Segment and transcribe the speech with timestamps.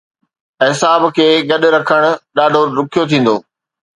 [0.65, 2.01] اعصاب کي گڏ رکڻ
[2.35, 3.35] ڏاڍو ڏکيو ٿيندو.